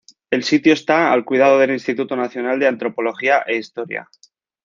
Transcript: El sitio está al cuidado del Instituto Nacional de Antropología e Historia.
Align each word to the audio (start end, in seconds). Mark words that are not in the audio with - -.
El 0.31 0.43
sitio 0.43 0.73
está 0.73 1.13
al 1.13 1.23
cuidado 1.25 1.59
del 1.59 1.69
Instituto 1.69 2.15
Nacional 2.15 2.57
de 2.59 2.65
Antropología 2.65 3.43
e 3.45 3.57
Historia. 3.57 4.09